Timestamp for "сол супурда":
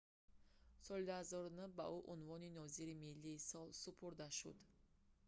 3.49-4.27